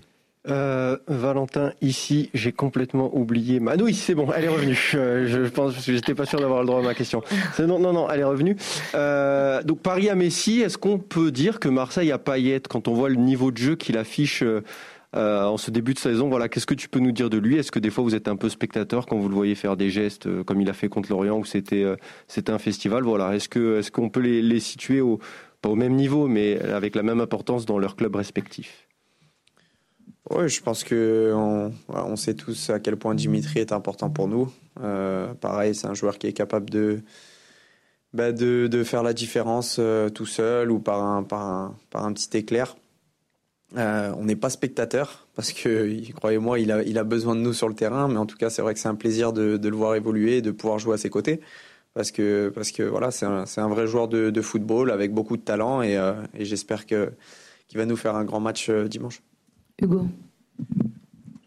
euh, 0.49 0.97
Valentin, 1.07 1.73
ici, 1.81 2.29
j'ai 2.35 2.51
complètement 2.51 3.17
oublié 3.17 3.61
ma. 3.61 3.77
oui, 3.77 3.95
c'est 3.95 4.15
bon, 4.15 4.29
elle 4.35 4.45
est 4.45 4.49
revenue. 4.49 4.79
Euh, 4.95 5.27
je 5.29 5.49
pense 5.49 5.75
parce 5.75 5.87
que 5.87 5.93
j'étais 5.93 6.15
pas 6.15 6.27
sûr 6.27 6.41
d'avoir 6.41 6.61
le 6.61 6.67
droit 6.67 6.81
à 6.81 6.83
ma 6.83 6.95
question. 6.95 7.23
Non, 7.61 7.79
non, 7.79 7.93
non, 7.93 8.11
elle 8.11 8.21
est 8.21 8.25
revenue. 8.25 8.57
Euh, 8.95 9.63
donc 9.63 9.81
Paris 9.81 10.11
à 10.11 10.17
Messi, 10.17 10.61
est-ce 10.61 10.79
qu'on 10.79 10.99
peut 10.99 11.31
dire 11.31 11.61
que 11.61 11.69
Marseille 11.69 12.11
a 12.11 12.19
Payet 12.19 12.63
quand 12.69 12.89
on 12.89 12.95
voit 12.95 13.09
le 13.09 13.17
niveau 13.17 13.53
de 13.53 13.59
jeu 13.59 13.77
qu'il 13.77 13.97
affiche 13.97 14.43
en 15.15 15.57
ce 15.59 15.71
début 15.71 15.95
de 15.95 15.99
saison 15.99 16.29
Voilà, 16.29 16.49
qu'est-ce 16.49 16.67
que 16.67 16.75
tu 16.75 16.89
peux 16.89 16.99
nous 16.99 17.13
dire 17.13 17.31
de 17.31 17.39
lui? 17.39 17.57
Est-ce 17.57 17.71
que 17.71 17.79
des 17.79 17.91
fois 17.91 18.03
vous 18.03 18.15
êtes 18.15 18.27
un 18.27 18.37
peu 18.37 18.49
spectateur 18.49 19.07
quand 19.07 19.19
vous 19.19 19.29
le 19.29 19.35
voyez 19.35 19.55
faire 19.55 19.77
des 19.77 19.91
gestes 19.91 20.29
comme 20.45 20.61
il 20.61 20.69
a 20.69 20.73
fait 20.73 20.89
contre 20.89 21.11
l'Orient 21.11 21.39
où 21.39 21.45
c'était 21.45 21.85
c'était 22.27 22.51
un 22.51 22.59
festival? 22.59 23.05
Voilà, 23.05 23.35
est-ce 23.37 23.49
que 23.49 23.79
est-ce 23.79 23.93
qu'on 23.93 24.09
peut 24.09 24.21
les, 24.21 24.43
les 24.43 24.61
situer 24.61 25.01
au 25.01 25.21
pas 25.61 25.69
au 25.69 25.77
même 25.77 25.95
niveau, 25.95 26.27
mais 26.27 26.61
avec 26.61 26.97
la 26.97 27.05
même 27.05 27.21
importance 27.21 27.65
dans 27.65 27.79
leur 27.79 27.95
club 27.95 28.17
respectif 28.17 28.89
oui, 30.37 30.49
je 30.49 30.63
pense 30.63 30.85
que 30.85 31.33
on, 31.35 32.17
sait 32.17 32.35
tous 32.35 32.71
à 32.71 32.81
quel 32.81 32.97
point 32.97 33.15
Dimitri 33.15 33.61
est 33.61 33.73
important 33.73 34.11
pour 34.11 34.29
nous. 34.29 34.53
Euh, 34.81 35.35
pareil, 35.35 35.75
c'est 35.75 35.87
un 35.87 35.95
joueur 35.95 36.19
qui 36.19 36.27
est 36.27 36.33
capable 36.33 36.71
de, 36.71 37.03
bah, 38.13 38.33
de, 38.33 38.67
de, 38.67 38.85
faire 38.85 39.03
la 39.03 39.13
différence 39.13 39.77
euh, 39.79 40.09
tout 40.09 40.27
seul 40.27 40.71
ou 40.71 40.79
par 40.79 41.03
un, 41.03 41.23
par 41.23 41.43
un, 41.43 41.77
par 41.91 42.05
un 42.05 42.13
petit 42.13 42.37
éclair. 42.37 42.77
Euh, 43.77 44.13
on 44.19 44.25
n'est 44.25 44.37
pas 44.37 44.51
spectateur 44.51 45.27
parce 45.35 45.53
que, 45.53 46.13
croyez-moi, 46.13 46.59
il 46.61 46.71
a, 46.73 46.83
il 46.83 46.99
a 46.99 47.05
besoin 47.05 47.35
de 47.35 47.41
nous 47.41 47.55
sur 47.55 47.69
le 47.69 47.75
terrain, 47.75 48.07
mais 48.09 48.19
en 48.19 48.27
tout 48.27 48.37
cas, 48.37 48.51
c'est 48.51 48.63
vrai 48.63 48.75
que 48.75 48.81
c'est 48.81 48.89
un 48.89 48.95
plaisir 48.95 49.33
de, 49.33 49.57
de, 49.57 49.69
le 49.69 49.77
voir 49.77 49.95
évoluer 49.95 50.39
et 50.39 50.43
de 50.43 50.51
pouvoir 50.51 50.79
jouer 50.79 50.95
à 50.95 50.99
ses 50.99 51.11
côtés. 51.11 51.41
Parce 51.95 52.11
que, 52.11 52.51
parce 52.55 52.71
que 52.71 52.83
voilà, 52.83 53.11
c'est 53.11 53.27
un, 53.27 53.45
un, 53.57 53.69
vrai 53.69 53.87
joueur 53.87 54.09
de, 54.09 54.31
de, 54.31 54.41
football 54.43 54.91
avec 54.91 55.13
beaucoup 55.13 55.37
de 55.37 55.43
talent 55.43 55.83
et, 55.83 55.95
et 56.35 56.45
j'espère 56.45 56.87
qu'il 56.87 57.13
va 57.75 57.87
nous 57.87 57.97
faire 57.97 58.17
un 58.17 58.25
grand 58.25 58.41
match 58.41 58.71
dimanche. 58.71 59.23
Hugo 59.83 60.07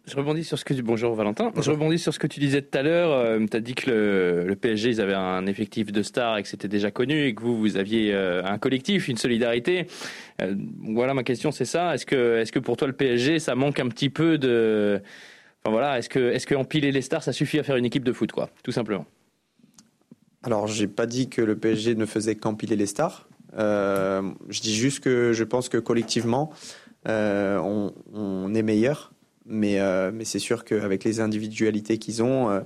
je 0.08 0.16
rebondis 0.16 0.44
sur 0.44 0.60
ce 0.60 0.66
que 0.66 0.76
tu... 0.76 0.84
Bonjour 0.84 1.16
Valentin. 1.16 1.52
Je 1.60 1.72
rebondis 1.72 1.98
sur 1.98 2.14
ce 2.14 2.20
que 2.20 2.28
tu 2.28 2.40
disais 2.40 2.62
tout 2.62 2.78
à 2.78 2.84
l'heure. 2.84 3.12
Euh, 3.12 3.44
tu 3.50 3.58
as 3.58 3.60
dit 3.60 3.74
que 3.74 3.90
le, 3.90 4.46
le, 4.46 4.56
PSG, 4.56 4.90
ils 4.90 5.02
avaient 5.02 5.16
un 5.16 5.48
effectif 5.48 5.92
de 5.92 6.04
stars 6.04 6.38
et 6.38 6.44
que 6.44 6.48
c'était 6.48 6.68
déjà 6.68 6.92
connu 6.92 7.26
et 7.26 7.34
que 7.34 7.42
vous, 7.42 7.58
vous 7.58 7.76
aviez 7.76 8.14
euh, 8.14 8.44
un 8.46 8.60
collectif, 8.60 9.08
une 9.08 9.18
solidarité. 9.18 9.88
Euh, 10.44 10.54
voilà, 10.84 11.16
ma 11.16 11.24
question, 11.24 11.52
c'est 11.52 11.66
ça. 11.66 11.96
Est-ce 11.96 12.06
que, 12.06 12.38
est-ce 12.38 12.52
que 12.52 12.60
pour 12.60 12.78
toi, 12.78 12.88
le 12.88 12.94
PSG, 12.94 13.40
ça 13.40 13.56
manque 13.56 13.80
un 13.80 13.88
petit 13.88 14.12
peu 14.12 14.38
de... 14.38 15.02
Enfin 15.64 15.72
voilà, 15.72 15.98
est-ce 15.98 16.10
que, 16.10 16.20
est-ce 16.20 16.46
que 16.46 16.54
empiler 16.54 16.92
les 16.92 17.02
stars, 17.02 17.24
ça 17.24 17.34
suffit 17.34 17.58
à 17.58 17.64
faire 17.64 17.76
une 17.76 17.86
équipe 17.86 18.04
de 18.04 18.14
foot, 18.14 18.32
quoi, 18.32 18.52
tout 18.64 18.72
simplement? 18.72 19.08
Alors, 20.44 20.68
j'ai 20.68 20.88
pas 20.88 21.08
dit 21.08 21.30
que 21.30 21.42
le 21.42 21.58
PSG 21.58 21.96
ne 21.96 22.06
faisait 22.06 22.36
qu'empiler 22.36 22.76
les 22.76 22.86
stars. 22.86 23.28
je 23.58 24.62
dis 24.62 24.76
juste 24.76 25.00
que 25.00 25.34
je 25.34 25.44
pense 25.44 25.68
que 25.68 25.80
collectivement, 25.80 26.52
on, 27.08 27.94
on 28.14 28.54
est 28.54 28.64
meilleur 28.64 29.12
mais, 29.46 29.80
euh, 29.80 30.12
mais 30.14 30.26
c'est 30.26 30.40
sûr 30.40 30.66
qu'avec 30.66 31.04
les 31.04 31.20
individualités 31.20 31.98
qu'ils 31.98 32.24
ont, 32.24 32.50
euh, 32.50 32.62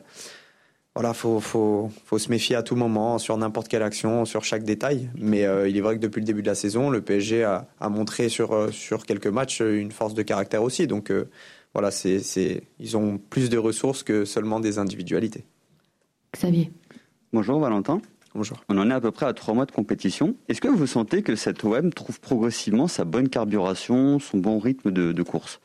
voilà, 0.96 1.14
faut, 1.14 1.40
faut, 1.40 1.92
faut, 2.06 2.18
se 2.18 2.30
méfier 2.30 2.56
à 2.56 2.64
tout 2.64 2.76
moment 2.76 3.20
sur 3.20 3.38
n'importe 3.38 3.68
quelle 3.68 3.84
action, 3.84 4.26
sur 4.26 4.44
chaque 4.44 4.64
détail. 4.64 5.10
Mais 5.16 5.46
euh, 5.46 5.68
il 5.68 5.78
est 5.78 5.82
vrai 5.82 5.96
que 5.96 6.02
depuis 6.02 6.22
le 6.22 6.26
début 6.26 6.42
de 6.42 6.48
la 6.48 6.56
saison, 6.56 6.90
le 6.90 7.02
PSG 7.02 7.44
a, 7.44 7.68
a 7.80 7.90
montré 7.90 8.30
sur, 8.30 8.74
sur 8.74 9.06
quelques 9.06 9.28
matchs 9.28 9.60
une 9.60 9.92
force 9.92 10.14
de 10.14 10.24
caractère 10.24 10.64
aussi. 10.64 10.88
Donc 10.88 11.12
voilà, 11.74 11.92
c'est, 11.92 12.20
c'est, 12.20 12.64
ils 12.80 12.98
ont 12.98 13.18
plus 13.18 13.50
de 13.50 13.58
ressources 13.58 14.04
que 14.04 14.26
seulement 14.26 14.60
des 14.60 14.80
individualités. 14.80 15.46
Xavier. 16.34 16.72
Bonjour 17.34 17.60
Valentin. 17.60 18.02
Bonjour. 18.36 18.64
On 18.70 18.78
en 18.78 18.92
est 18.92 18.94
à 18.94 19.02
peu 19.02 19.12
près 19.12 19.26
à 19.26 19.34
trois 19.34 19.56
mois 19.56 19.66
de 19.66 19.72
compétition. 19.72 20.36
Est-ce 20.50 20.62
que 20.62 20.68
vous 20.68 20.86
sentez 20.86 21.24
que 21.24 21.36
cette 21.36 21.64
OM 21.64 21.92
trouve 21.92 22.20
progressivement 22.20 22.88
sa 22.88 23.04
bonne 23.04 23.28
carburation, 23.28 24.20
son 24.20 24.38
bon 24.38 24.60
rythme 24.60 24.92
de, 24.92 25.12
de 25.12 25.24
course? 25.24 25.60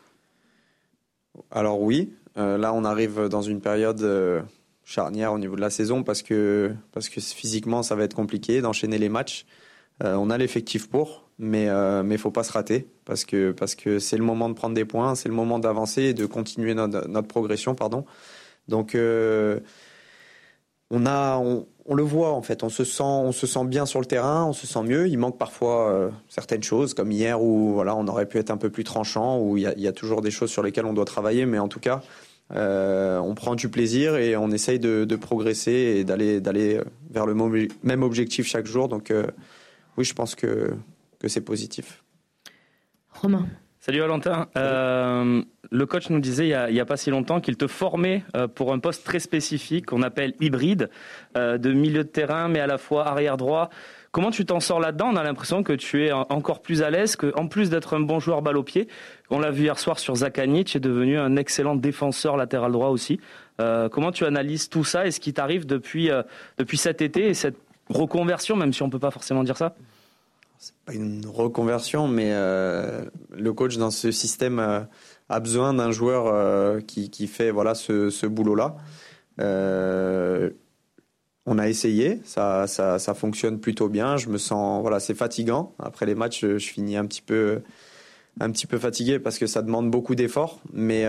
Alors 1.51 1.83
oui, 1.83 2.13
euh, 2.39 2.57
là 2.57 2.73
on 2.73 2.85
arrive 2.85 3.29
dans 3.29 3.43
une 3.43 3.61
période 3.61 4.01
euh, 4.03 4.41
charnière 4.85 5.33
au 5.33 5.39
niveau 5.39 5.57
de 5.57 5.61
la 5.61 5.69
saison 5.71 6.03
parce 6.03 6.23
que, 6.23 6.73
parce 6.93 7.09
que 7.11 7.21
physiquement 7.21 7.83
ça 7.83 7.97
va 7.97 8.05
être 8.05 8.15
compliqué 8.15 8.63
d'enchaîner 8.63 8.99
les 8.99 9.11
matchs. 9.11 9.45
Euh, 10.03 10.15
on 10.15 10.31
a 10.31 10.39
l'effectif 10.39 10.89
pour, 10.89 11.29
mais 11.39 11.65
il 11.67 12.09
ne 12.09 12.17
faut 12.17 12.31
pas 12.31 12.45
se 12.45 12.53
rater 12.53 12.89
parce 13.05 13.27
que 13.27 13.53
parce 13.53 13.75
que 13.75 13.99
c'est 13.99 14.17
le 14.17 14.25
moment 14.25 14.49
de 14.49 14.55
prendre 14.55 14.75
des 14.75 14.87
points, 14.87 15.15
c'est 15.15 15.29
le 15.29 15.35
moment 15.35 15.59
d'avancer 15.59 16.03
et 16.03 16.15
de 16.15 16.25
continuer 16.25 16.75
notre, 16.75 17.07
notre 17.09 17.29
progression, 17.29 17.75
pardon. 17.75 18.07
Donc 18.69 18.97
on 20.95 21.07
a 21.07 21.39
on, 21.39 21.95
le 21.95 22.03
voit 22.03 22.33
en 22.33 22.43
fait, 22.43 22.63
on 22.63 22.69
se 22.69 22.85
sent 22.85 23.03
on 23.03 23.33
se 23.33 23.47
sent 23.47 23.65
bien 23.67 23.85
sur 23.85 24.01
le 24.01 24.07
terrain, 24.07 24.45
on 24.45 24.53
se 24.53 24.67
sent 24.67 24.83
mieux. 24.85 25.09
Il 25.09 25.19
manque 25.19 25.39
parfois 25.39 25.91
euh, 25.91 26.11
certaines 26.29 26.63
choses 26.63 26.95
comme 26.95 27.11
hier 27.11 27.43
où 27.43 27.73
voilà 27.75 27.97
on 27.97 28.07
aurait 28.07 28.27
pu 28.27 28.39
être 28.39 28.51
un 28.51 28.57
peu 28.57 28.71
plus 28.71 28.85
tranchant, 28.85 29.39
où 29.41 29.57
il 29.57 29.63
y 29.63 29.89
a, 29.89 29.93
toujours 29.93 30.23
des 30.23 30.31
choses 30.31 30.51
sur 30.51 30.63
lesquelles 30.63 30.87
on 30.87 30.93
doit 30.93 31.05
travailler, 31.05 31.47
mais 31.47 31.59
en 31.59 31.69
tout 31.69 31.81
cas 31.81 32.03
euh, 32.55 33.19
on 33.19 33.35
prend 33.35 33.55
du 33.55 33.69
plaisir 33.69 34.17
et 34.17 34.37
on 34.37 34.51
essaye 34.51 34.79
de, 34.79 35.17
progresser 35.17 35.73
et 35.73 36.05
d'aller 36.05 36.41
d'aller 36.41 36.81
vers 37.11 37.27
le 37.27 37.35
même 37.83 38.03
objectif 38.03 38.47
chaque 38.47 38.67
jour. 38.67 38.89
Donc 38.89 39.11
euh, 39.11 39.27
oui, 39.99 40.05
je 40.05 40.15
pense 40.15 40.35
que 40.35 40.73
que 41.19 41.29
c'est 41.29 41.41
positif. 41.41 42.05
Romain. 43.13 43.47
Salut 43.85 44.01
Valentin. 44.01 44.47
Euh, 44.57 45.43
le 45.71 45.85
coach 45.85 46.09
nous 46.09 46.19
disait 46.19 46.49
il 46.49 46.73
n'y 46.73 46.81
a, 46.81 46.87
pas 46.87 46.97
si 46.97 47.11
longtemps 47.11 47.43
qu'il 47.43 47.59
te 47.59 47.67
formait 47.67 48.25
euh, 48.35 48.49
pour 48.49 48.73
un 48.73 48.79
poste 48.79 49.05
très 49.05 49.19
spécifique 49.19 49.85
qu'on 49.85 50.01
appelle 50.01 50.33
hybride, 50.41 50.89
euh, 51.37 51.59
de 51.59 51.71
milieu 51.71 52.03
de 52.03 52.09
terrain 52.09 52.49
mais 52.49 52.61
à 52.61 52.67
la 52.67 52.79
fois 52.79 53.07
arrière 53.07 53.37
droit. 53.37 53.69
Comment 54.11 54.31
tu 54.31 54.47
t'en 54.47 54.59
sors 54.59 54.81
là-dedans? 54.81 55.11
On 55.13 55.17
a 55.17 55.23
l'impression 55.23 55.63
que 55.63 55.75
tu 55.75 56.07
es 56.07 56.13
encore 56.13 56.63
plus 56.63 56.81
à 56.81 56.89
l'aise, 56.89 57.15
qu'en 57.15 57.47
plus 57.47 57.69
d'être 57.69 57.93
un 57.93 58.01
bon 58.01 58.21
joueur 58.21 58.41
balle 58.41 58.57
au 58.57 58.63
pied, 58.63 58.89
on 59.29 59.39
l'a 59.39 59.51
vu 59.51 59.65
hier 59.65 59.79
soir 59.79 59.99
sur 59.99 60.15
Zakanic, 60.15 60.69
tu 60.69 60.79
es 60.79 60.81
devenu 60.81 61.19
un 61.19 61.37
excellent 61.37 61.75
défenseur 61.75 62.39
latéral 62.39 62.73
droit 62.73 62.89
aussi. 62.89 63.21
comment 63.59 64.13
tu 64.13 64.25
analyses 64.25 64.71
tout 64.71 64.85
ça? 64.85 65.07
Et 65.07 65.11
ce 65.11 65.21
qui 65.21 65.35
t'arrive 65.35 65.67
depuis, 65.67 66.09
depuis 66.57 66.79
cet 66.79 67.03
été 67.03 67.27
et 67.27 67.35
cette 67.35 67.59
reconversion, 67.91 68.57
même 68.57 68.73
si 68.73 68.83
on 68.83 68.87
ne 68.87 68.93
peut 68.93 68.99
pas 68.99 69.11
forcément 69.11 69.43
dire 69.43 69.59
ça? 69.59 69.75
C'est 70.65 70.75
pas 70.87 70.95
une 70.95 71.27
reconversion, 71.27 72.09
mais 72.09 72.31
euh, 72.33 73.05
le 73.31 73.53
coach 73.53 73.77
dans 73.77 73.91
ce 73.91 74.11
système 74.11 74.59
euh, 74.59 74.81
a 75.29 75.39
besoin 75.39 75.75
d'un 75.75 75.91
joueur 75.91 76.27
euh, 76.27 76.81
qui, 76.81 77.27
fait 77.27 77.51
voilà 77.51 77.75
ce, 77.75 78.27
boulot-là. 78.27 78.75
on 81.47 81.59
a 81.59 81.69
essayé, 81.69 82.21
ça, 82.25 82.67
fonctionne 83.15 83.61
plutôt 83.61 83.91
bien. 83.91 84.17
Je 84.17 84.31
me 84.31 84.39
sens 84.39 84.81
voilà, 84.81 85.01
c'est 85.01 85.15
fatigant. 85.15 85.75
Après 85.79 86.07
les 86.07 86.15
matchs, 86.15 86.41
je, 86.41 86.57
finis 86.57 86.97
un 86.97 87.05
petit 87.05 87.21
peu 87.21 87.61
un 88.41 88.51
petit 88.51 88.67
peu 88.67 88.79
fatigué 88.79 89.19
parce 89.19 89.39
que 89.39 89.47
ça 89.47 89.61
demande 89.61 89.91
beaucoup 89.91 90.15
d'efforts. 90.15 90.61
Mais 90.73 91.05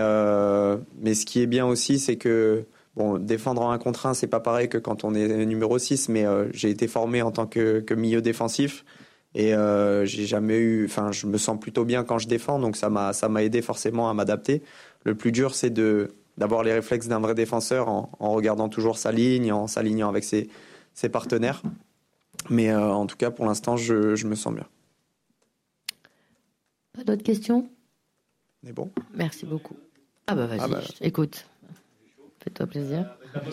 mais 1.00 1.14
ce 1.14 1.24
qui 1.24 1.40
est 1.40 1.46
bien 1.46 1.64
aussi, 1.66 1.98
c'est 1.98 2.16
que 2.16 2.66
Bon, 2.94 3.18
défendre 3.18 3.60
en 3.60 3.72
un 3.72 3.78
contre 3.78 4.06
un, 4.06 4.14
c'est 4.14 4.26
pas 4.26 4.40
pareil 4.40 4.70
que 4.70 4.78
quand 4.78 5.04
on 5.04 5.14
est 5.14 5.44
numéro 5.44 5.78
6, 5.78 6.08
mais 6.08 6.24
j'ai 6.52 6.70
été 6.70 6.88
formé 6.88 7.20
en 7.20 7.30
tant 7.30 7.46
que 7.46 7.94
milieu 7.94 8.22
défensif. 8.22 8.84
Et 9.38 9.54
euh, 9.54 10.06
j'ai 10.06 10.24
jamais 10.24 10.56
eu, 10.56 10.86
enfin, 10.86 11.12
je 11.12 11.26
me 11.26 11.36
sens 11.36 11.60
plutôt 11.60 11.84
bien 11.84 12.04
quand 12.04 12.16
je 12.16 12.26
défends, 12.26 12.58
donc 12.58 12.74
ça 12.74 12.88
m'a, 12.88 13.12
ça 13.12 13.28
m'a 13.28 13.44
aidé 13.44 13.60
forcément 13.60 14.08
à 14.08 14.14
m'adapter. 14.14 14.62
Le 15.04 15.14
plus 15.14 15.30
dur, 15.30 15.54
c'est 15.54 15.68
de 15.70 16.08
d'avoir 16.38 16.62
les 16.62 16.72
réflexes 16.72 17.06
d'un 17.06 17.20
vrai 17.20 17.34
défenseur 17.34 17.88
en, 17.88 18.10
en, 18.18 18.32
regardant 18.32 18.68
toujours 18.68 18.98
sa 18.98 19.12
ligne, 19.12 19.52
en 19.52 19.66
s'alignant 19.66 20.08
avec 20.08 20.24
ses, 20.24 20.48
ses 20.92 21.08
partenaires. 21.08 21.62
Mais 22.50 22.70
euh, 22.70 22.92
en 22.92 23.06
tout 23.06 23.16
cas, 23.16 23.30
pour 23.30 23.46
l'instant, 23.46 23.76
je, 23.76 24.14
je, 24.16 24.26
me 24.26 24.34
sens 24.34 24.54
bien. 24.54 24.66
Pas 26.92 27.04
d'autres 27.04 27.22
questions? 27.22 27.68
On 28.62 28.68
est 28.68 28.72
bon 28.72 28.90
Merci 29.14 29.46
beaucoup. 29.46 29.76
Ah 30.26 30.34
bah 30.34 30.46
vas-y, 30.46 30.60
ah 30.60 30.68
bah... 30.68 30.82
écoute. 31.00 31.46
Fais-toi 32.46 32.66
plaisir. 32.66 33.04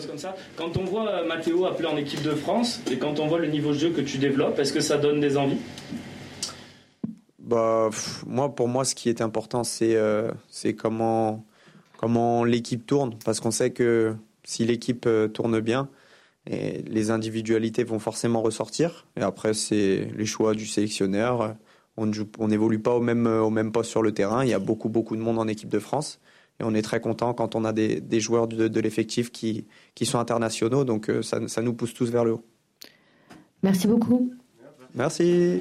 comme 0.06 0.18
ça. 0.18 0.36
Quand 0.56 0.76
on 0.76 0.84
voit 0.84 1.08
euh, 1.08 1.26
Mathéo 1.26 1.66
appelé 1.66 1.88
en 1.88 1.96
équipe 1.96 2.22
de 2.22 2.30
France 2.30 2.80
et 2.88 2.96
quand 2.96 3.18
on 3.18 3.26
voit 3.26 3.40
le 3.40 3.48
niveau 3.48 3.72
de 3.72 3.78
jeu 3.78 3.90
que 3.90 4.00
tu 4.00 4.18
développes, 4.18 4.56
est-ce 4.60 4.72
que 4.72 4.80
ça 4.80 4.98
donne 4.98 5.20
des 5.20 5.36
envies? 5.36 5.58
Bah, 7.40 7.90
moi, 8.24 8.54
pour 8.54 8.68
moi, 8.68 8.84
ce 8.84 8.94
qui 8.94 9.08
est 9.08 9.20
important, 9.20 9.64
c'est 9.64 9.96
euh, 9.96 10.30
c'est 10.48 10.74
comment, 10.74 11.44
comment 11.96 12.44
l'équipe 12.44 12.86
tourne. 12.86 13.16
Parce 13.24 13.40
qu'on 13.40 13.50
sait 13.50 13.72
que 13.72 14.14
si 14.44 14.64
l'équipe 14.64 15.06
euh, 15.06 15.26
tourne 15.26 15.58
bien, 15.58 15.88
et 16.48 16.82
les 16.82 17.10
individualités 17.10 17.82
vont 17.82 17.98
forcément 17.98 18.42
ressortir. 18.42 19.06
Et 19.16 19.22
après, 19.22 19.54
c'est 19.54 20.08
les 20.14 20.26
choix 20.26 20.54
du 20.54 20.66
sélectionneur. 20.66 21.56
On 21.96 22.06
n'évolue 22.46 22.76
on 22.76 22.80
pas 22.80 22.94
au 22.94 23.00
même, 23.00 23.26
au 23.26 23.50
même 23.50 23.72
poste 23.72 23.90
sur 23.90 24.02
le 24.02 24.12
terrain. 24.12 24.44
Il 24.44 24.50
y 24.50 24.54
a 24.54 24.58
beaucoup, 24.58 24.90
beaucoup 24.90 25.16
de 25.16 25.22
monde 25.22 25.38
en 25.38 25.48
équipe 25.48 25.70
de 25.70 25.78
France. 25.78 26.20
Et 26.60 26.64
on 26.64 26.74
est 26.74 26.82
très 26.82 27.00
content 27.00 27.34
quand 27.34 27.54
on 27.56 27.64
a 27.64 27.72
des, 27.72 28.00
des 28.00 28.20
joueurs 28.20 28.46
de, 28.46 28.68
de 28.68 28.80
l'effectif 28.80 29.32
qui, 29.32 29.66
qui 29.94 30.06
sont 30.06 30.18
internationaux. 30.18 30.84
Donc 30.84 31.10
euh, 31.10 31.22
ça, 31.22 31.46
ça 31.48 31.62
nous 31.62 31.74
pousse 31.74 31.94
tous 31.94 32.10
vers 32.10 32.24
le 32.24 32.34
haut. 32.34 32.44
Merci 33.62 33.86
beaucoup. 33.88 34.32
Merci. 34.94 35.60